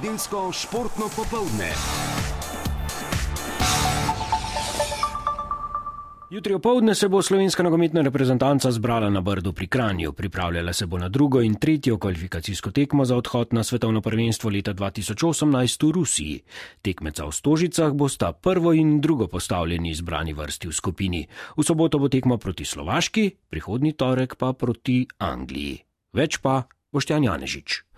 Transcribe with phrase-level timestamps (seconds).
[0.00, 1.68] nedeljsko športno popoldne.
[6.30, 10.12] Jutri opoldne se bo slovenska nogometna reprezentanca zbrala na Brdu pri Kranju.
[10.12, 14.74] Pripravljala se bo na drugo in tretjo kvalifikacijsko tekmo za odhod na svetovno prvenstvo leta
[14.74, 16.40] 2018 v Rusiji.
[16.82, 21.26] Tekmeca v Stožicah bosta prvo in drugo postavljeni izbrani vrsti v skupini.
[21.56, 25.84] V soboto bo tekmo proti Slovaški, prihodni torek pa proti Angliji.
[26.12, 26.62] Več pa
[26.92, 27.89] Boštjan Janežič.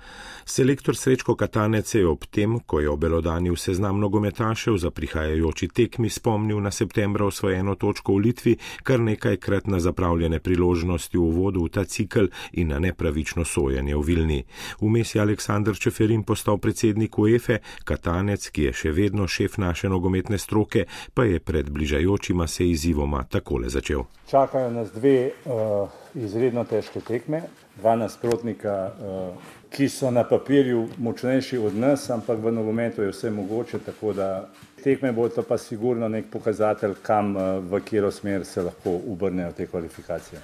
[0.44, 6.60] Selektor Srečko Katanec je ob tem, ko je obelodanil seznam nogometašev za prihajajoči tekmi, spomnil
[6.60, 11.84] na septembra osvojeno točko v Litvi, kar nekajkrat na zapravljene priložnosti v vodu v ta
[11.84, 14.40] cikl in na nepravično sojenje v Vilni.
[14.80, 20.38] Vmes je Aleksandr Čeferin postal predsednik UEFA, Katanec, ki je še vedno šef naše nogometne
[20.38, 24.04] stroke, pa je pred bližajočima se izzivoma takole začel.
[24.30, 27.46] Čakajo nas dve uh, izredno težke tekme,
[27.78, 28.76] dva nasprotnika.
[28.98, 34.12] Uh, ki so na papirju močnejši od nas, ampak v nogometu je vse mogoče, tako
[34.12, 34.48] da
[34.84, 39.52] tekme bo to pa sigurno nek pokazatelj, kam eh, v katero smer se lahko obrnejo
[39.52, 40.40] te kvalifikacije.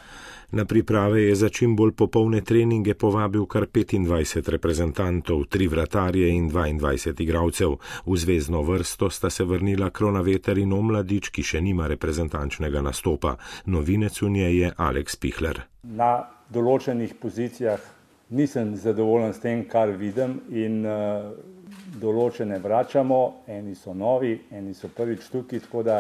[0.50, 6.48] Na priprave je za čim bolj popolne treninge povabil kar 25 reprezentantov, tri vratarje in
[6.50, 7.76] 22 igralcev.
[8.06, 13.36] V zvezdno vrsto sta se vrnila Kronaveter in Omladič, ki še nima reprezentančnega nastopa.
[13.66, 15.60] Novinec v njej je Aleks Pihler.
[15.82, 17.97] Na določenih pozicijah
[18.28, 21.30] nisem zadovoljen s tem, kar vidim in uh,
[22.00, 25.98] določene vračamo, eni so novi, eni so prvič tukaj, tako da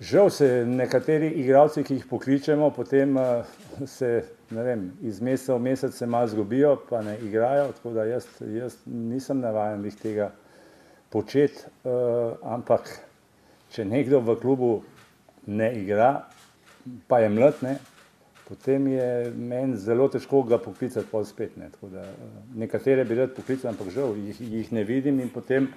[0.00, 4.12] žal se nekateri igralci, ki jih pokličemo, potem uh, se,
[4.50, 8.78] vem, iz meseca v mesec se malo zgubijo, pa ne igrajo, tako da jaz, jaz
[8.86, 10.30] nisem navajen jih tega
[11.10, 12.92] početi, uh, ampak
[13.74, 14.72] če nekdo v klubu
[15.46, 16.28] ne igra,
[17.10, 17.76] pa je mlad, ne,
[18.48, 21.56] potem je meni zelo težko ga poklicati pol spet.
[21.56, 21.70] Ne.
[21.82, 25.68] Da, eh, nekatere bi rad poklical, ampak žal jih, jih ne vidim in potem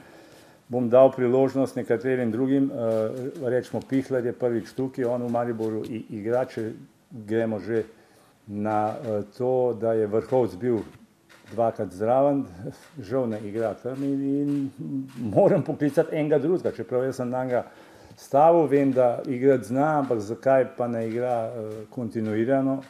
[0.70, 6.44] bom dal priložnost nekaterim drugim, uh, rečemo Pihler je prvič tukaj, on v Mariboru igra,
[6.46, 6.74] če
[7.10, 7.88] gremo že
[8.46, 10.84] na uh, to, da je vrhovc bil
[11.52, 12.46] dvakrat zraven,
[13.02, 14.70] žal ne igra tam in, in
[15.34, 17.66] moram poklicati enega drugega, čeprav jaz sem na njega
[18.20, 22.82] stavu, vem, da igrati zna, ampak zakaj pa ne igra uh, kontinuirano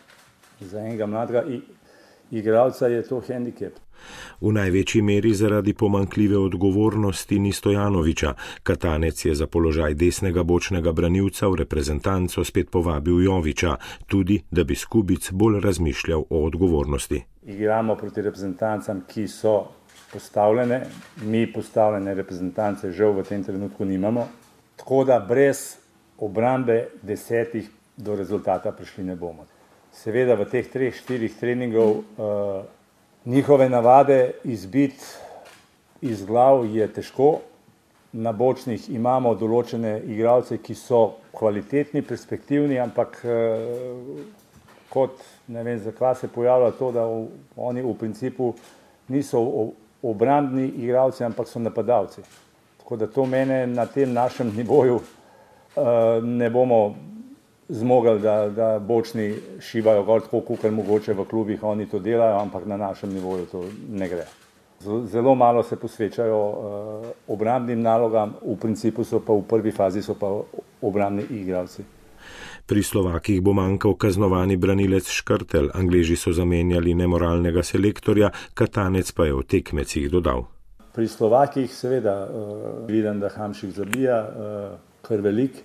[0.60, 1.44] za enega mladega
[2.32, 3.74] igralca, je to handicap.
[4.42, 8.34] V največji meri zaradi pomankljive odgovornosti ni Stojanoviča.
[8.64, 13.76] Katanec je za položaj desnega bočnega branilca v reprezentanco spet povabil Joviča,
[14.08, 17.24] tudi da bi Skubic bolj razmišljal o odgovornosti.
[17.44, 19.66] Igramo proti reprezentancam, ki so
[20.14, 20.86] postavljene,
[21.22, 24.28] mi postavljene reprezentance žal v tem trenutku nimamo,
[24.80, 25.78] Tako da brez
[26.18, 29.46] obrambe desetih do rezultata prišli ne bomo.
[29.92, 32.64] Seveda v teh treh, štirih treningov uh,
[33.26, 35.04] njihove navade izbiti
[36.02, 37.40] iz glav je težko.
[38.14, 44.24] Na bočnih imamo določene igralce, ki so kvalitetni, perspektivni, ampak uh,
[44.90, 48.54] kot ne vem, zakaj se pojavlja to, da v, oni v principu
[49.10, 49.42] niso
[50.02, 52.24] obrambni igralci, ampak so napadalci.
[52.90, 55.84] Tako da to mene na tem našem nivoju uh,
[56.24, 56.96] ne bomo
[57.70, 62.66] zmogli, da, da bočni šivajo gor tako, kot mogoče v klubih, oni to delajo, ampak
[62.66, 63.64] na našem nivoju to
[63.94, 64.26] ne gre.
[65.06, 70.42] Zelo malo se posvečajo uh, obrambnim nalogam, v principu so pa v prvi fazi pa
[70.82, 71.86] obrambni igralci.
[72.66, 79.34] Pri Slovakih bo manjkal kaznovani branilec Škrtel, Angleži so zamenjali nemoralnega selektorja, Katanec pa je
[79.34, 80.50] v tekmecih dodal.
[81.00, 85.62] Pri Slovakih seveda uh, vidim, da Hamšik zabija uh, kar velik,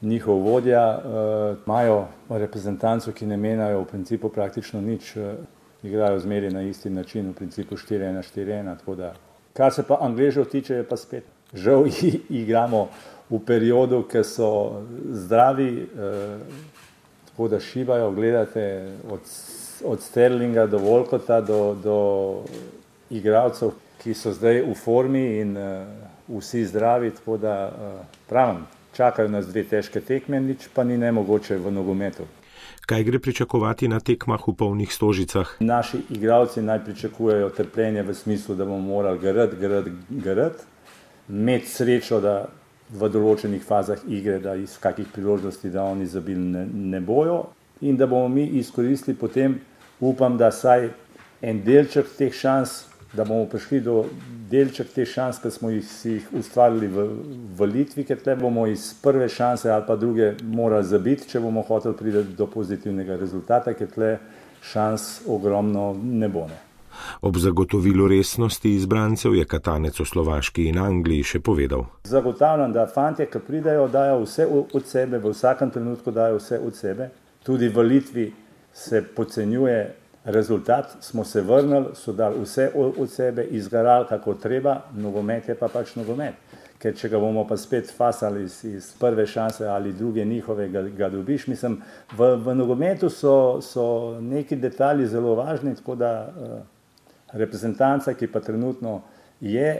[0.00, 5.36] njihov vodja uh, imajo reprezentanco, ki ne menjajo v principu praktično nič, uh,
[5.82, 9.12] igrajo zmeri na isti način, v principu 4-1-4-1.
[9.52, 11.28] Kar se pa Angležev tiče, je pa spet.
[11.52, 11.84] Žal
[12.30, 12.88] igramo
[13.28, 14.80] v periodu, ki so
[15.12, 16.40] zdravi, uh,
[17.28, 19.20] tako da šivajo, gledate od,
[19.84, 21.98] od Sterlinga do Volkota do, do
[23.10, 25.88] igralcev, ki so zdaj v formi in uh,
[26.28, 28.66] vsi zdravi, tako da uh, pravim,
[28.96, 32.28] čakajo nas dve težke tekme, nič pa ni nemogoče v nogometu.
[32.84, 35.56] Kaj gre pričakovati na tekmah v polnih stožicah?
[35.60, 40.60] Naši igralci naj pričakujejo trpljenje v smislu, da bomo morali grad, grad, grad,
[41.28, 42.44] imeti srečo, da
[42.92, 47.46] v določenih fazah igre, da iz kakih priložnosti, da oni zabili ne, ne bojo
[47.80, 49.56] in da bomo mi izkoristili potem,
[50.00, 50.90] upam, da saj
[51.40, 52.82] en delček teh šans
[53.16, 54.04] da bomo prišli do
[54.50, 57.06] delček te šanse, ki smo jih, jih ustvarili v,
[57.56, 61.62] v Litvi, ker te bomo iz prve šanse ali pa druge morali zabiti, če bomo
[61.62, 64.12] hoteli priti do pozitivnega rezultata, ker tle
[64.64, 66.46] šans ogromno ne bo.
[66.50, 66.60] Ne.
[67.20, 71.86] Ob zagotovilu resnosti izbrancev je Katanec v Slovaški in Angliji še povedal.
[72.06, 76.76] Zagotavljam, da fanti, ki pridajo, dajo vse od sebe, v vsakem trenutku dajo vse od
[76.76, 77.10] sebe.
[77.44, 78.30] Tudi v Litvi
[78.72, 85.48] se podcenjuje rezultat, smo se vrnili, so dali vse od sebe, izgarali kako treba, nogomet
[85.48, 86.34] je pa pač nogomet
[86.84, 90.82] ker če ga bomo pa spet fasali iz, iz prve šanse ali druge njihove, ga,
[90.92, 91.46] ga dobiš.
[91.48, 91.78] Mislim,
[92.12, 93.86] v, v nogometu so, so
[94.20, 96.54] neki detalji zelo važni, tako da uh,
[97.32, 98.98] reprezentanca, ki pa trenutno
[99.40, 99.78] je,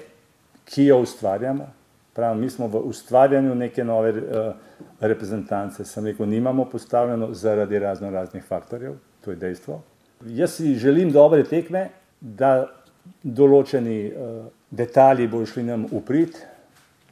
[0.65, 1.69] ki jo ustvarjamo,
[2.17, 8.11] pravi, mi smo v ustvarjanju neke nove uh, reprezentance, sem rekel, nimamo postavljeno zaradi razno
[8.11, 9.83] raznih faktorjev, to je dejstvo.
[10.23, 11.89] Jaz si želim dobre tekme,
[12.21, 12.69] da
[13.23, 16.39] določeni uh, detalji bodo šli nam uprit,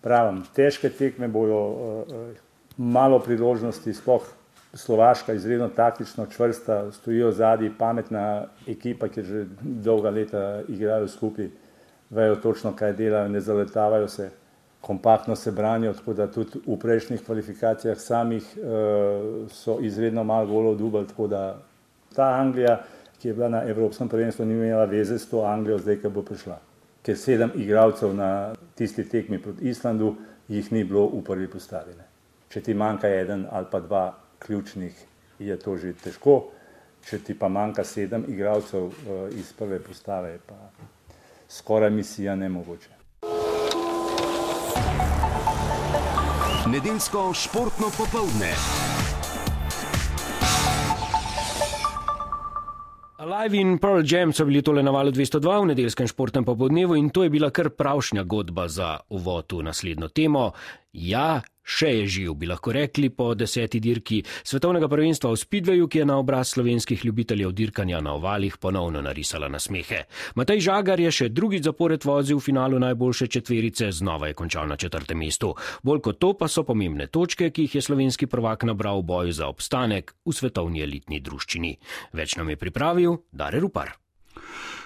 [0.02, 4.28] pravim, težke tekme bojo, uh, malo priložnosti, sploh
[4.72, 11.50] Slovaška, izredno taktično, čvrsta, stojijo zadnji, pametna ekipa, ki že dolga leta igrajo skupaj,
[12.10, 14.30] vejo točno, kaj delajo, ne zaletavajo se,
[14.80, 20.74] kompaktno se branijo, tako da tudi v prejšnjih kvalifikacijah samih uh, so izredno malo golo
[20.74, 21.42] dubali, tako da
[22.14, 22.80] ta Anglija,
[23.18, 26.22] ki je bila na Evropskem prvenstvu, ni imela veze s to Anglijo, zdaj, ki bo
[26.26, 26.58] prišla
[27.02, 30.14] ker sedem igralcev na tisti tekmi proti Islandu
[30.48, 31.94] jih ni bilo v prvi postavi.
[32.48, 34.04] Če ti manjka eden ali pa dva
[34.38, 34.94] ključnih,
[35.38, 36.52] je to že težko,
[37.08, 38.94] če ti pa manjka sedem igralcev uh,
[39.34, 40.58] iz prve postave, pa
[41.48, 43.00] skoraj misija nemogoče.
[46.70, 48.54] Nedeljsko športno popoldne.
[53.22, 57.10] Alive in Pearl Jam so bili tole na valu 202 v nedeljskem športnem popodnevu in
[57.14, 60.50] to je bila kar pravšnja godba za uvod v naslednjo temo.
[60.92, 66.02] Ja, Še je živ, bi lahko rekli, po deseti dirki svetovnega prvenstva v Spidveju, ki
[66.02, 70.02] je na obraz slovenskih ljubiteljev dirkanja na ovalih ponovno narisala nasmehe.
[70.34, 74.76] Matej Žagar je še drugi zapored vozil v finalu najboljše četverice, znova je končal na
[74.76, 75.54] četrtem mestu.
[75.86, 79.38] Bolj kot to pa so pomembne točke, ki jih je slovenski prvak nabral v boju
[79.38, 81.76] za obstanek v svetovni elitni druščini.
[82.18, 83.94] Več nam je pripravil Dare Rupar.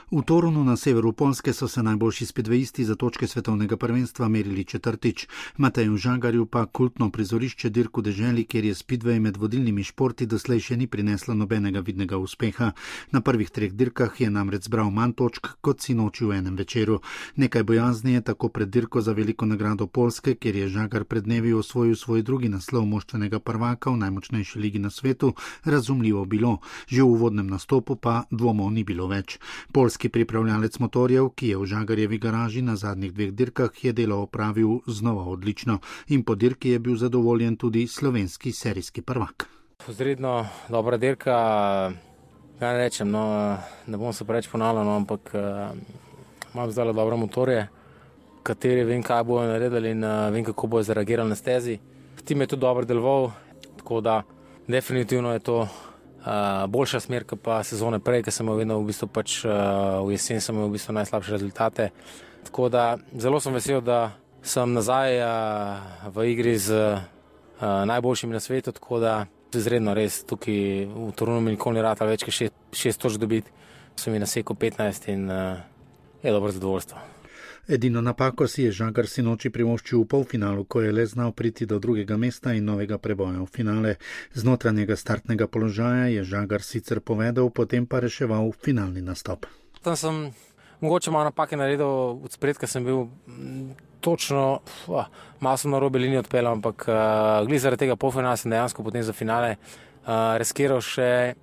[0.06, 5.26] V Torunu na severu Polske so se najboljši spedvejisti za točke svetovnega prvenstva merili četrtič.
[5.56, 10.76] Mateju Žagarju pa kultno prizorišče dirku deželi, kjer je spedvej med vodilnimi športi doslej še
[10.76, 12.70] ni prineslo nobenega vidnega uspeha.
[13.11, 17.00] Na prvih treh dirkah je namreč zbral manj točk kot si noči v enem večeru.
[17.37, 21.53] Nekaj bojazni je tako pred dirko za veliko nagrado Polske, kjer je Žagar pred dnevi
[21.53, 26.58] osvojil svoj drugi naslov moštvenega prvaka v najmočnejši ligi na svetu, razumljivo bilo.
[26.87, 29.41] Že v uvodnem nastopu pa dvomov ni bilo več.
[29.75, 34.19] Polska Slovenski pripravljalec motorjev, ki je v Žagarjevi garaži na zadnjih dveh dirkah, je delo
[34.20, 35.78] opravil znova odlično
[36.08, 39.48] in po dirki je bil zadovoljen tudi slovenski serijski prvak.
[39.88, 41.32] Zredno dobra dirka,
[42.58, 43.56] kaj ne rečem, no,
[43.87, 45.72] ne bom se preveč ponavljal, no, ampak uh,
[46.54, 47.66] imam zdaj dobre motorje,
[48.43, 51.78] kateri vem, kaj bojo naredili in uh, vem, kako bojo zareagirali na stezi.
[52.25, 53.31] Tim je tudi dobro deloval,
[53.78, 54.22] tako da
[54.69, 55.69] definitivno je to
[56.26, 60.17] uh, boljša smer, kot pa sezone prej, ki sem vedno v bistvu pač, uh, v
[60.17, 61.90] jesen sem imel v bistvu najslabše rezultate.
[62.46, 68.40] Tako da zelo sem vesel, da sem nazaj uh, v igri z uh, najboljšimi na
[68.40, 69.14] svetu, tako da
[69.56, 73.52] izredno res tukaj v Torunu mi nikoli ni rata več, kot šest, šest točk dobiti,
[73.96, 75.62] sem jim nasekal 15 in uh,
[76.22, 77.16] je dobro zadovoljstvo.
[77.69, 81.81] Edino napako si je Žagar sinoči privoščil v polfinalu, ko je le znal priti do
[81.82, 83.94] drugega mesta in novega preboja v finale.
[84.39, 89.51] Znotranjega startnega položaja je Žagar sicer povedal, potem pa reševal finalni nastop.
[89.82, 90.31] Tam sem
[90.79, 95.99] mogoče malo napake naredil, od spredka sem bil mm, točno, uh, malo sem na robe
[95.99, 96.94] linije odpeljal, ampak uh,
[97.51, 101.35] glede zaradi tega polfinala sem dejansko potem za finale uh, reskiral še,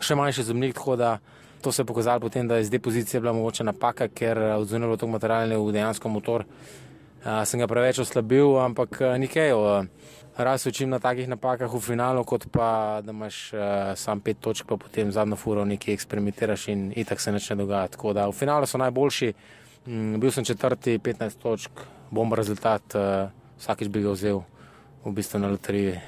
[0.00, 1.16] še manjši zemljik, tako da.
[1.62, 4.54] To se je pokazalo potem, da je iz te pozicije bila mogoče napaka, ker eh,
[4.54, 6.44] odzunilo to materialne v dejansko motor.
[7.22, 9.52] Uh, sem ga preveč oslabil, ampak uh, nikaj.
[9.54, 9.86] Uh,
[10.32, 13.60] Raz učim na takih napakah v finalu, kot pa da imaš uh,
[13.94, 17.92] sam pet točk, pa potem zadnjo furo nekaj eksperimentiraš in itak se neče dogajati.
[17.92, 19.32] Tako da v finalu so najboljši,
[19.86, 23.28] mm, bil sem četrti, 15 točk, bom rezultat, uh,
[23.60, 24.42] vsakič bi ga vzel
[25.04, 26.00] v bistvu na loteriji.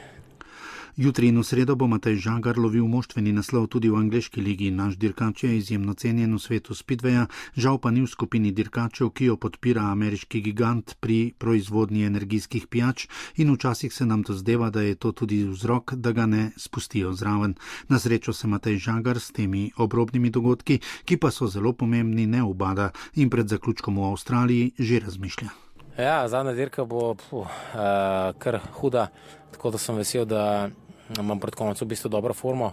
[0.96, 4.70] Jutri in v sredo bo Matej Žagar lovil moštveni naslov tudi v angliški ligi.
[4.70, 7.26] Naš dirkač je izjemno cenjen v svetu Spidveja,
[7.58, 13.10] žal pa ni v skupini dirkačev, ki jo podpira ameriški gigant pri proizvodnji energijskih pijač
[13.42, 17.10] in včasih se nam to zdeva, da je to tudi vzrok, da ga ne spustijo
[17.10, 17.58] zraven.
[17.90, 22.46] Na srečo se Matej Žagar s temi obrobnimi dogodki, ki pa so zelo pomembni, ne
[22.46, 25.50] obada in pred zaključkom v Avstraliji že razmišlja.
[25.98, 29.08] Ja, zadnja dirka bo puh, uh, kar huda,
[29.50, 30.70] tako da sem vesel, da
[31.18, 32.72] imam pred koncem v bistvu dobro formo.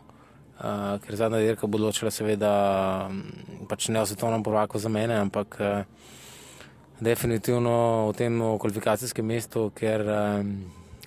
[0.61, 2.51] uh, ker zadnja dirka bo odločila, seveda,
[3.69, 5.83] pač ne o svetovnem prvaku za mene, ampak uh,
[7.01, 10.53] definitivno v tem kvalifikacijskem mestu, ker, um,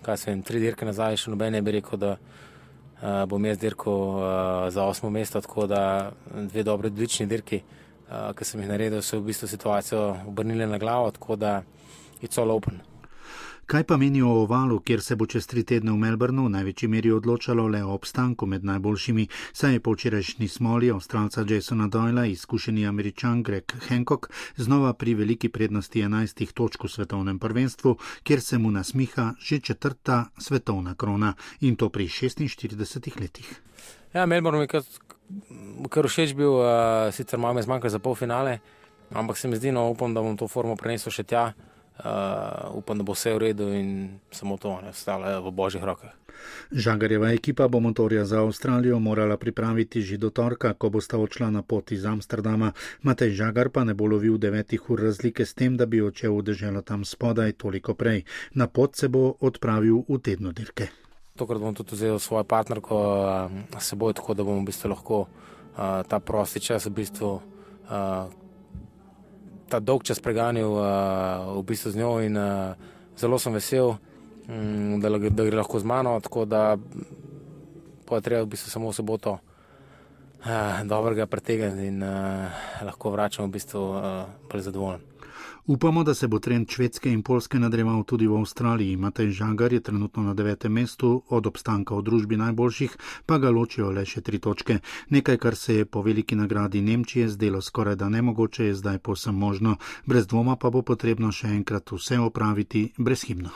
[0.03, 3.61] kaj se vem, tri dirke nazaj, še noben ne bi rekel, da uh, bom jaz
[3.63, 4.25] dirkal uh,
[4.75, 7.63] za osmo mesto, tako da dve dobre, odlični dirki,
[8.09, 11.61] uh, ki sem jih naredil, so v bistvu situacijo obrnili na glavo, tako da
[12.21, 12.83] je celo open.
[13.67, 16.89] Kaj pa menijo o ovalu, kjer se bo čez tri tedne v Melbournu v največji
[16.89, 22.27] meri odločalo le o obstanku med najboljšimi, saj je po včerajšnji smoli avstralca Jasona Doyla
[22.31, 28.59] izkušeni američan Greg Hancock znova pri veliki prednosti 11 točk v svetovnem prvenstvu, kjer se
[28.59, 33.61] mu nasmiha že četrta svetovna krona in to pri 46 letih.
[34.15, 34.83] Ja, Melbourne je kar,
[35.91, 38.59] kar všeč bil, uh, sicer malo me zmanjka za pol finale,
[39.11, 41.53] ampak se mi zdi, no upam, da bom to formo prenesel še tja.
[41.95, 46.11] Uh, upam, da bo vse v redu in samo to, da ostale v božjih rokah.
[46.75, 51.51] Žagarjeva ekipa bo motorja za Avstralijo morala pripraviti že do torka, ko bo sta odšla
[51.55, 52.73] na pot iz Amsterdama.
[53.03, 56.43] Matej Žagar pa ne bo lovil devetih ur razlike s tem, da bi odšel v
[56.43, 58.25] deželo tam spodaj toliko prej.
[58.59, 60.91] Na pot se bo odpravil v tedno dirke.
[61.39, 66.03] Tokrat bom tudi vzel svojo partnerko uh, seboj, tako da bomo v bistvu lahko uh,
[66.03, 67.39] ta prosti čas v bistvu.
[67.87, 68.44] Uh,
[69.75, 70.87] ta dolg čas preganjal uh,
[71.59, 72.79] v bistvu z njo in uh,
[73.19, 73.97] zelo sem vesel,
[74.47, 76.77] um, da, da gre lahko z mano, tako da
[78.07, 82.47] pa treba v bistvu samo v soboto uh, dobrega pretegniti in uh,
[82.87, 85.03] lahko vračam v bistvu uh, prezadovoljen.
[85.67, 88.97] Upamo, da se bo trend švedske in polske nadreval tudi v Avstraliji.
[88.97, 93.89] Matej Žagar je trenutno na devetem mestu, od obstanka v družbi najboljših pa ga ločijo
[93.91, 94.79] le še tri točke.
[95.09, 99.35] Nekaj, kar se je po veliki nagradi Nemčije zdelo skoraj da nemogoče, je zdaj posem
[99.35, 99.77] možno.
[100.05, 103.51] Brez dvoma pa bo potrebno še enkrat vse opraviti brezhibno.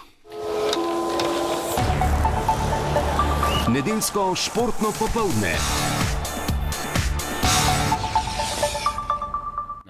[3.68, 6.07] Nedeljsko športno popoldne.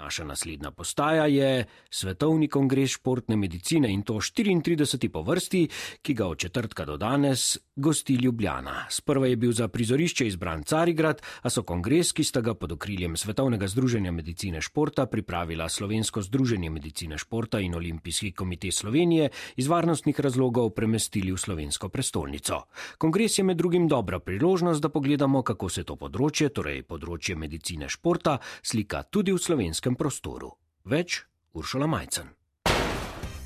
[0.08, 5.08] Naša naslednja postaja je Svetovni kongres športne medicine in to 34.
[5.12, 5.68] po vrsti,
[6.02, 8.86] ki ga od četrtka do danes gosti Ljubljana.
[8.90, 13.16] Sprva je bil za prizorišče izbran Carigrad, a so kongres, ki sta ga pod okriljem
[13.16, 20.20] Svetovnega združenja medicine športa pripravila Slovensko združenje medicine športa in Olimpijski komitej Slovenije, iz varnostnih
[20.20, 22.62] razlogov premestili v slovensko prestolnico.
[22.98, 27.88] Kongres je med drugim dobra priložnost, da pogledamo, kako se to področje, torej področje medicine
[27.88, 30.52] športa, slika tudi v slovenskem prostoru.
[30.84, 31.22] Več
[31.54, 32.37] Uršula Majcen.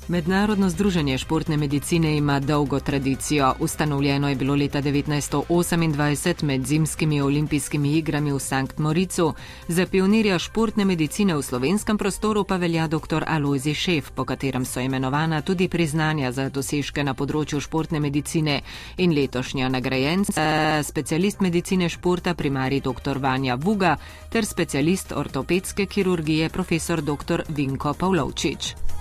[0.07, 3.53] Mednarodno združenje športne medicine ima dolgo tradicijo.
[3.59, 9.33] Ustanovljeno je bilo leta 1928 med zimskimi olimpijskimi igrami v Sankt Moricu.
[9.67, 13.23] Za pionirja športne medicine v slovenskem prostoru pa velja dr.
[13.27, 18.61] Alozi Šef, po katerem so imenovana tudi priznanja za dosežke na področju športne medicine
[18.97, 23.17] in letošnja nagrajenca, specialist medicine športa primari dr.
[23.17, 23.95] Vanja Vuga
[24.29, 27.43] ter specialist ortopedske kirurgije profesor dr.
[27.49, 28.92] Vinko Pavlovčič.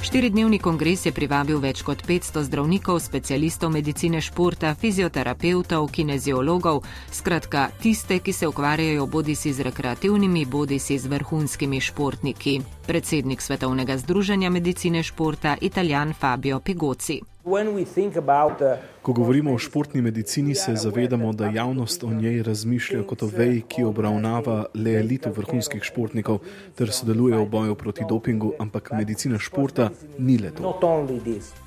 [0.00, 6.80] Štiridnevni kongres je privabil več kot 500 zdravnikov, specialistov medicine športa, fizioterapeutov, kineziologov,
[7.12, 12.79] skratka tiste, ki se ukvarjajo bodi si z rekreativnimi, bodi si z vrhunskimi športniki.
[12.90, 17.20] Predsednik Svetovnega združenja medicine športa, italijan Fabio Pigoci.
[19.02, 23.62] Ko govorimo o športni medicini, se zavedamo, da javnost o njej razmišlja kot o veji,
[23.68, 26.38] ki obravnava le elito vrhunskih športnikov
[26.74, 30.74] ter sodeluje v boju proti dopingu, ampak medicina športa ni le to.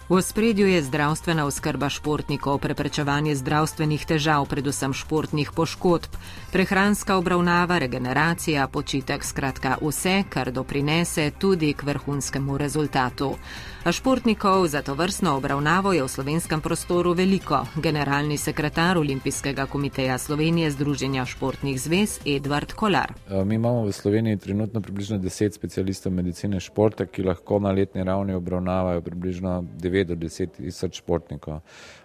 [0.10, 6.12] V spredju je zdravstvena oskrba športnikov, preprečevanje zdravstvenih težav, predvsem športnih poškodb,
[6.52, 13.36] prehranska obravnava, regeneracija, počitek, skratka vse, kar doprinese tudi k vrhunskemu rezultatu.
[13.84, 17.66] A športnikov za to vrstno obravnavo je v slovenskem prostoru veliko.
[17.76, 23.14] Generalni sekretar Olimpijskega komiteja Slovenije Združenja športnih zvez Edvard Kolar.
[23.46, 28.34] Mi imamo v Sloveniji trenutno približno 10 specialistov medicine športa, ki lahko na letni ravni
[28.34, 31.60] obravnavajo približno 9 do 10 tisoč športnikov.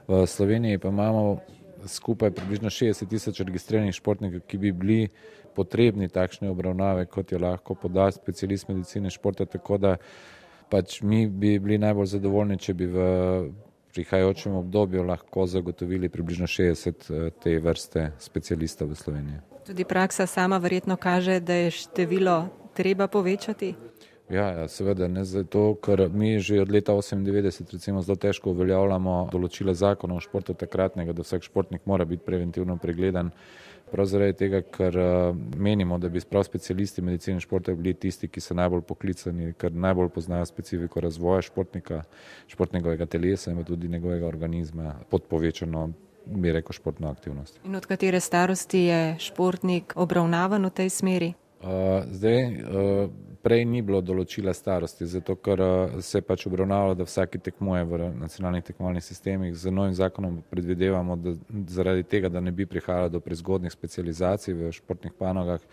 [0.09, 1.39] V Sloveniji pa imamo
[1.87, 5.09] skupaj približno 60 tisoč registriranih športnikov, ki bi bili
[5.59, 9.47] potrebni takšne obravnave, kot jo lahko poda specialist medicine športa
[10.71, 13.07] pač mi bi bili najbolj zadovoljni, če bi v
[13.95, 19.39] prihajajočem obdobju lahko zagotovili približno 60 eh, te vrste specialistov v Sloveniji.
[19.67, 23.75] Tudi praksa sama verjetno kaže, da je število treba povečati.
[24.29, 29.29] Ja, ja, seveda ne zato, ker mi že od leta 1998 recimo zelo težko uveljavljamo
[29.33, 33.33] določila zakona o športu takratnega, da vsak športnik mora biti preventivno pregledan.
[33.93, 38.41] Prav zaradi tega, ker uh, menimo, da bi prav specialisti medicine športa bili tisti, ki
[38.41, 42.03] so najbolj poklicani, ker najbolj poznajo specifiko razvoja športnika,
[42.49, 45.89] športnega telesa in tudi njegovega organizma pod povečano
[46.27, 47.61] bi rekel, športno aktivnost.
[47.65, 51.33] In od katere starosti je športnik obravnavan v tej smeri?
[51.59, 53.11] Uh, zdaj, uh,
[53.43, 57.85] prej ni bilo določila starosti, zato ker uh, se je pač obravnavalo, da vsaki tekmuje
[57.89, 59.57] v nacionalnih tekmovalnih sistemih.
[59.59, 61.35] Z novim zakonom predvidevamo, da
[61.67, 65.65] zaradi tega, da ne bi prihajalo do prezgodnih specializacij v športnih panogah,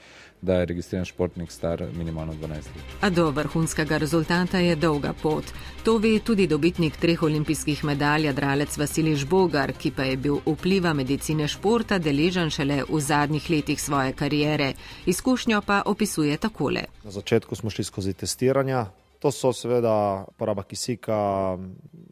[0.41, 2.97] da je registriran športnik star minimalno 12 let.
[3.01, 5.53] A do vrhunskega rezultata je dolga pot.
[5.85, 10.93] To ve tudi dobitnik treh olimpijskih medalj, jadralec Vasilij Žbogar, ki pa je bil vpliva
[10.93, 14.73] medicine športa deležen šele v zadnjih letih svoje kariere.
[15.05, 16.85] Izkušnjo pa opisuje takole.
[17.03, 18.85] Na začetku smo šli skozi testiranja.
[19.19, 21.57] To so seveda poraba kisika,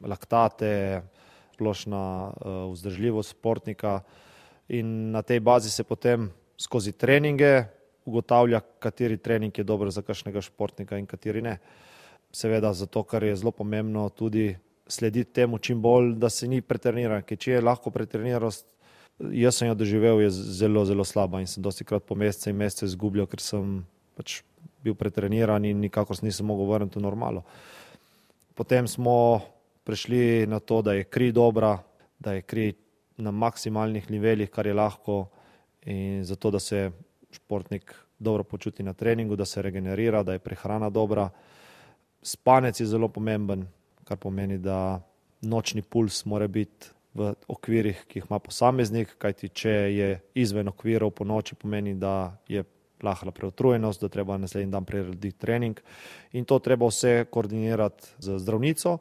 [0.01, 1.01] laktate,
[1.53, 4.01] splošna uh, vzdržljivost športnika
[4.67, 7.63] in na tej bazi se potem skozi treninge
[8.05, 11.57] ugotavlja, kateri trening je dober za kakšnega športnika in kateri ne.
[12.33, 14.55] Seveda zato, ker je zelo pomembno tudi
[14.87, 18.65] slediti temu čim bolj, da se ni pretreniran, ker če je lahko pretreniranost,
[19.19, 22.57] jaz sem jo doživel, je zelo, zelo slaba in sem dosti krat po mesece in
[22.57, 23.83] mesece izgubljal, ker sem
[24.17, 24.41] pač
[24.83, 27.43] bil pretreniran in nikakor nisem mogel vrniti v normalo.
[28.53, 29.41] Potem smo
[29.83, 31.77] prišli na to, da je kri dobra,
[32.19, 32.73] da je kri
[33.17, 35.27] na maksimalnih niveljih, kar je lahko
[35.85, 36.91] in zato, da se
[37.31, 41.29] športnik dobro počuti na treningu, da se regenerira, da je prehrana dobra.
[42.21, 43.67] Spanec je zelo pomemben,
[44.03, 45.01] kar pomeni, da
[45.41, 50.07] nočni puls mora biti v okvirih, ki jih ima posameznik, kajti če je
[50.39, 52.63] izven okvirov po noči, pomeni, da je
[53.03, 55.79] lahla preutrujenost, da treba naslednji dan prerediti trening
[56.31, 58.97] in to treba vse koordinirati z zdravnico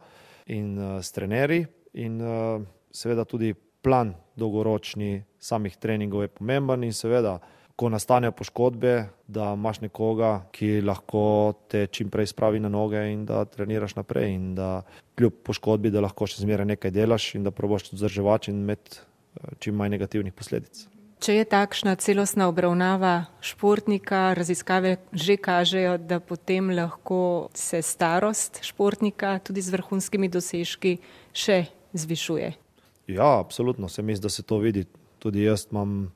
[0.47, 6.93] in uh, s trenerji in uh, seveda tudi plan dolgoročni samih treningov je pomemben in
[6.93, 7.39] seveda
[7.77, 13.25] ko nastanejo poškodbe, da imaš nekoga, ki lahko te čim prej spravi na noge in
[13.27, 14.35] da treniraš naprej.
[14.35, 14.83] In da
[15.23, 19.55] kljub poškodbi, da lahko še zmeraj nekaj delaš in da proboš vzdrževati in imeti eh,
[19.63, 20.89] čim manj negativnih posledic.
[21.23, 29.39] Če je takšna celostna obravnava športnika, raziskave že kažejo, da potem lahko se starost športnika
[29.39, 30.97] tudi z vrhunskimi dosežki
[31.31, 32.51] še zvišuje.
[33.07, 33.87] Ja, absolutno.
[33.89, 34.89] Se mi zdi, da se to vidi.
[35.23, 36.11] Tudi jaz imam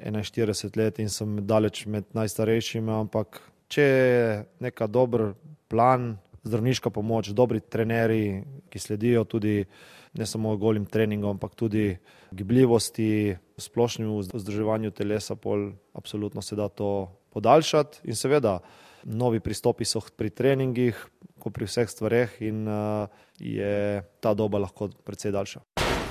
[0.00, 5.34] 41 let in sem daleč med najstarejšimi, ampak če je neka dober
[5.68, 6.14] plan,
[6.46, 9.64] zdravniška pomoč, dobri trenerji, ki sledijo tudi
[10.16, 11.96] ne samo golim treningom, ampak tudi
[12.32, 18.58] gibljivosti, splošnemu vzdrževanju telesa, pol absolutno se da to podaljšati in seveda
[19.04, 20.98] novi pristopi so pri treningih,
[21.38, 23.06] kot pri vseh stvareh in uh,
[23.38, 25.65] je ta doba lahko precej daljša.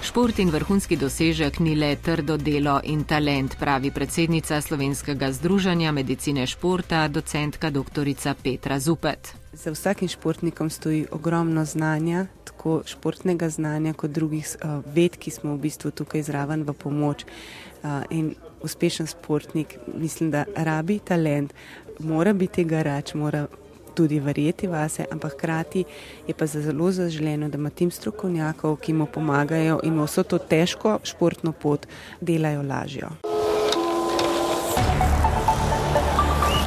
[0.06, 6.46] Šport in vrhunski dosežek ni le trdo delo in talent, pravi predsednica Slovenskega združenja medicine
[6.48, 8.06] športa, docentka dr.
[8.44, 9.34] Petra Zupet.
[9.54, 15.56] Za vsakim športnikom stoji ogromno znanja, tako športnega znanja, kot drugih uh, ved, ki smo
[15.56, 17.26] v bistvu tukaj zraven v pomoč.
[17.26, 21.54] Uh, in uspešen športnik, mislim, da rabi talent,
[22.00, 23.48] mora biti garač, mora
[23.96, 25.84] tudi verjeti vase, ampak hkrati
[26.28, 31.00] je pa zelo zaželeno, da ima tim strokovnjakov, ki mu pomagajo in vso to težko
[31.04, 31.88] športno pot
[32.22, 33.10] delajo lažjo.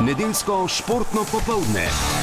[0.01, 2.18] Nedeljsko športno popoldne.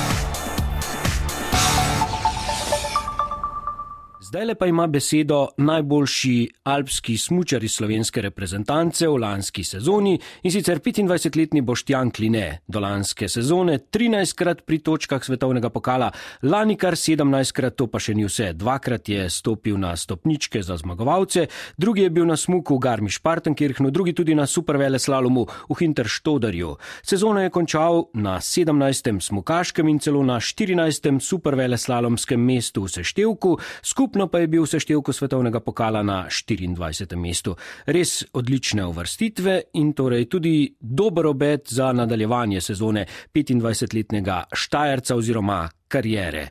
[4.36, 10.52] Zdaj le pa ima besedo najboljši alpski smučar iz slovenske reprezentance v lanski sezoni in
[10.52, 12.60] sicer 25-letni Boštjan Kline.
[12.68, 16.10] Do lanske sezone 13krat pri točkah svetovnega pokala,
[16.42, 18.50] lani kar 17krat, to pa še ni vse.
[18.60, 23.88] Dvakrat je stopil na stopničke za zmagovalce, drugi je bil na smuku v Garmi Špartenkirchnu,
[23.88, 26.76] drugi tudi na supervele slalomu v Hinterštodarju.
[27.08, 29.16] Sezono je končal na 17.
[29.30, 31.24] smukaškem in celo na 14.
[31.24, 36.26] supervele slalomskem mestu v Seštevku, skupno Trenutno pa je bil v seštevku svetovnega pokala na
[36.26, 37.14] 24.
[37.16, 37.54] mestu.
[37.86, 46.50] Res odlične uvrstitve in torej tudi dober obet za nadaljevanje sezone 25-letnega Štajerca oziroma kariere.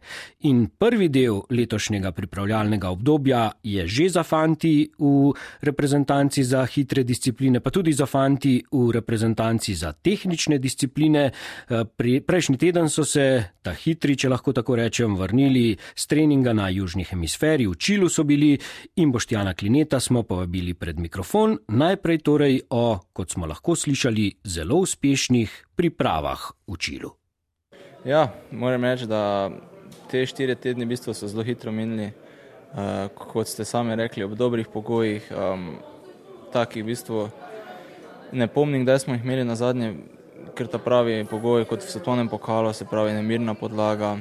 [0.49, 7.61] In prvi del letošnjega pripravljalnega obdobja je že za fanti v reprezentanci za hitre discipline,
[7.61, 11.31] pa tudi za fanti v reprezentanci za tehnične discipline.
[11.31, 16.53] Eh, pri, prejšnji teden so se ta hitri, če lahko tako rečem, vrnili z treninga
[16.53, 18.59] na južni hemisferi, v Čilu so bili
[18.97, 24.85] in Boštjana Klineta smo povabili pred mikrofon, najprej torej o, kot smo lahko slišali, zelo
[24.85, 27.23] uspešnih pripravah v Čilu.
[28.05, 29.49] Ja, moram reči, da
[30.11, 32.11] te štiri tedne v bistvu so zelo hitro minili,
[32.77, 35.31] uh, kot ste sami rekli, ob dobrih pogojih.
[35.33, 35.79] Um,
[36.53, 37.23] takih v bistvu
[38.37, 39.95] ne pomnim, kdaj smo jih imeli na zadnje,
[40.53, 44.19] ker ta pravi pogoj kot v svetovnem pokalu, se pravi nemirna podlaga.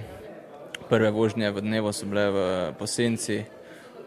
[0.88, 2.40] Prve vožnje v dnevu so bile v
[2.80, 3.42] posenci,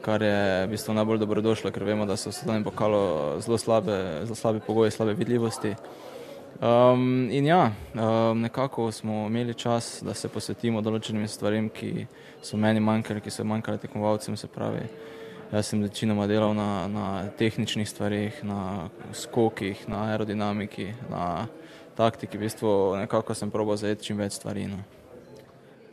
[0.00, 3.04] kar je v bistvu najbolj dobrodošlo, ker vemo, da so v svetovnem pokalu
[3.44, 5.76] zelo slabe, zelo slabe pogoje, slabe vidljivosti.
[6.60, 12.06] Um, in ja, um, nekako smo imeli čas, da se posvetimo določenim stvarem, ki
[12.40, 14.86] so meni manjkali, ki so manjkali tekmovalcem, se pravi.
[15.52, 17.06] Jaz sem večinoma delal na, na
[17.38, 21.46] tehničnih stvarih, na skokih, na aerodinamiki, na
[21.94, 22.38] taktiki.
[22.38, 22.70] V bistvu
[23.04, 24.66] nekako sem probo zajeti čim več stvari.
[24.72, 24.95] No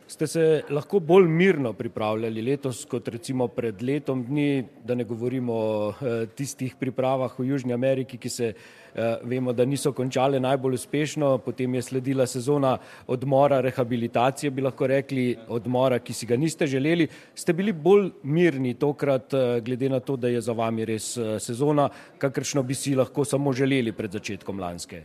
[0.06, 5.52] ste se lahko bolj mirno pripravljali letos kot recimo pred letom dni, da ne govorimo
[5.54, 10.74] o eh, tistih pripravah v Južni Ameriki, ki se eh, vemo, da niso končale najbolj
[10.74, 16.66] uspešno, potem je sledila sezona odmora, rehabilitacije, bi lahko rekli, odmora, ki si ga niste
[16.66, 17.08] želeli.
[17.34, 21.88] Ste bili bolj mirni tokrat, eh, glede na to, da je za vami res sezona,
[22.18, 25.02] kakršno bi si lahko samo želeli pred začetkom lanske?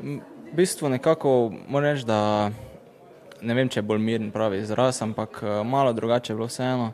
[0.00, 2.50] V bistvu nekako moram reči, da
[3.42, 6.92] ne vem, če je bolj miren pravi izraz, ampak eh, malo drugače je bilo vseeno.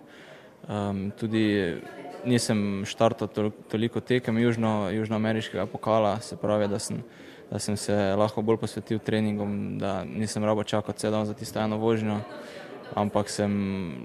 [0.67, 1.77] Um, tudi
[2.27, 7.05] nisem štartal tol toliko tekem južno, južnoameriškega pokala, se pravi, da sem,
[7.51, 11.61] da sem se lahko bolj posvetil treningom, da nisem rabo čakal cel dan za tisto
[11.63, 12.19] eno vožnjo,
[12.99, 13.53] ampak sem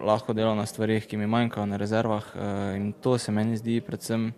[0.06, 2.44] lahko delal na stvarih, ki mi manjkajo na rezervah uh,
[2.78, 4.30] in to se meni zdi predvsem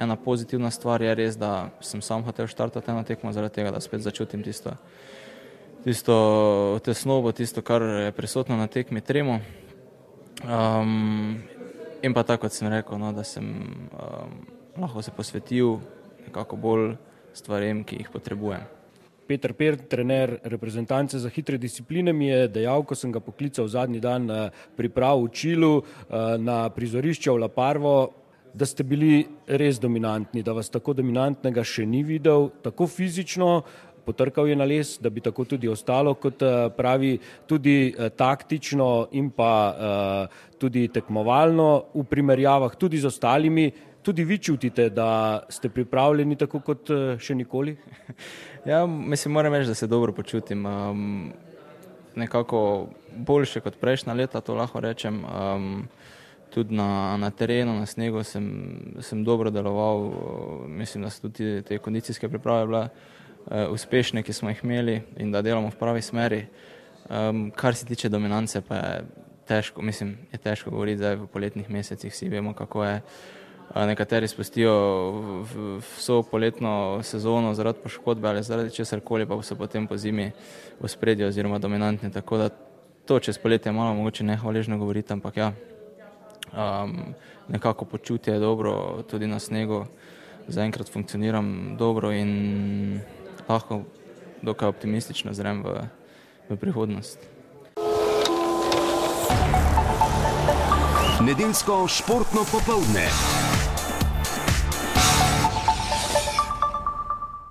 [0.00, 3.80] ena pozitivna stvar, je res, da sem sam hotel štartati eno tekmo zaradi tega, da
[3.80, 4.76] spet začutim tisto
[5.84, 9.40] tisto tesnobo, tisto, kar je prisotno na tekmi tremo.
[10.44, 11.40] Um,
[12.02, 14.36] in pa tako, kot sem rekel, no, da sem um,
[14.80, 15.78] lahko se posvetil
[16.26, 16.94] nekako bolj
[17.36, 18.64] stvarem, ki jih potrebujem.
[19.30, 24.00] Peter Per, trener reprezentance za hitre discipline, mi je dejal, ko sem ga poklical zadnji
[24.02, 24.40] dan na
[24.76, 27.94] priprav v Čilu, uh, na prizorišče v La Parvo,
[28.54, 33.62] da ste bili res dominantni, da vas tako dominantnega še ni videl, tako fizično,
[34.10, 37.14] potrkal je na les, da bi tako tudi ostalo, kot eh, pravi,
[37.46, 43.70] tudi eh, taktično in pa eh, tudi tekmovalno v primerjavah tudi z ostalimi.
[44.00, 47.76] Tudi vi čutite, da ste pripravljeni tako kot še nikoli?
[48.68, 50.66] Ja, mislim, moram reči, da se dobro počutim.
[50.68, 51.30] Um,
[52.12, 55.22] nekako boljše kot prejšnja leta, to lahko rečem.
[55.24, 55.88] Um,
[56.52, 58.50] tudi na, na terenu, na snegu sem,
[59.00, 60.10] sem dobro deloval.
[60.68, 63.19] Mislim, da so tudi te kondicijske priprave bile uh,
[63.70, 66.46] uspešne, ki smo jih imeli in da delamo v pravi smeri.
[67.10, 69.04] Um, kar se tiče dominance, pa je
[69.48, 72.94] težko, mislim, je težko govoriti zdaj v poletnih mesecih, vsi vemo, kako je.
[72.94, 73.40] Uh,
[73.74, 74.74] nekateri spustijo
[75.96, 80.32] vso poletno sezono zaradi poškodbe ali zaradi česar koli, pa so potem po zimi
[80.80, 82.10] v spredju oziroma dominantni.
[82.12, 82.48] Tako da
[83.06, 85.52] to čez poletje malo mogoče nehvaležno govoriti, ampak ja,
[86.52, 87.14] um,
[87.48, 89.86] nekako počutje je dobro, tudi na snegu
[90.48, 93.00] zaenkrat funkcioniram dobro in
[93.50, 93.82] lahko
[94.42, 95.84] dokaj optimistično zrem v,
[96.48, 97.18] v prihodnost.
[101.20, 103.39] Nedeljsko športno popoldne.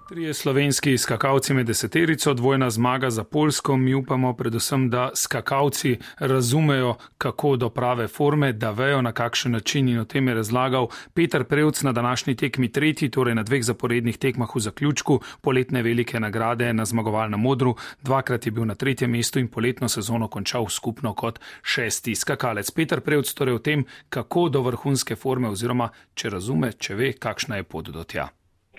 [0.09, 3.77] Trije slovenski skakalci med deseterico, dvojna zmaga za Polsko.
[3.77, 9.89] Mi upamo predvsem, da skakalci razumejo, kako do prave forme, da vejo na kakšen način
[9.89, 14.17] in o tem je razlagal Peter Prevc na današnji tekmi tretji, torej na dveh zaporednih
[14.17, 17.75] tekmah v zaključku poletne velike nagrade na zmagovalnem modru.
[18.01, 22.71] Dvakrat je bil na tretjem mestu in poletno sezono končal skupno kot šesti skakalec.
[22.71, 27.55] Peter Prevc torej o tem, kako do vrhunske forme oziroma če razume, če ve, kakšna
[27.55, 28.29] je pot do tja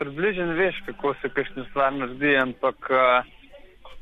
[0.01, 3.29] približen veš, kako se kakšne stvari naredi, ampak uh,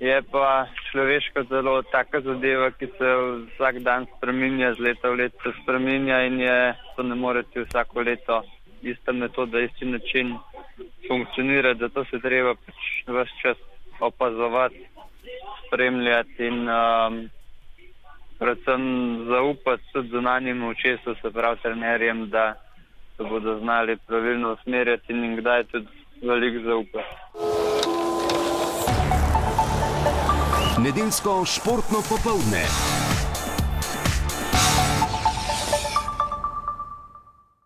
[0.01, 3.09] je pa človeška zelo taka zadeva, ki se
[3.55, 6.59] vsak dan spreminja, z leta v leto se spreminja in je,
[6.97, 8.43] to ne morete vsako leto
[8.83, 10.37] ista metoda, isti način
[11.09, 13.59] funkcionirati, zato se treba pač vse čas
[14.01, 14.87] opazovati,
[15.67, 17.19] spremljati in um,
[18.39, 18.83] predvsem
[19.27, 22.55] zaupati tudi zunanjim očesu, se pravi trenerjem, da
[23.19, 25.87] se bodo znali pravilno usmerjati in kdaj tudi
[26.23, 27.15] velik zaupati.
[30.85, 32.63] Nedeljsko športno popoldne.